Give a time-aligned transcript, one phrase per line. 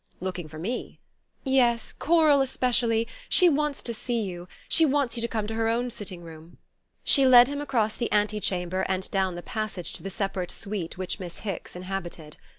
[0.19, 0.99] "Looking for me?"
[1.43, 1.93] "Yes.
[1.93, 3.07] Coral especially...
[3.29, 4.47] she wants to see you.
[4.67, 6.57] She wants you to come to her own sitting room."
[7.03, 10.97] She led him across the ante chamber and down the passage to the separate suite
[10.97, 12.37] which Miss Hicks inhabited.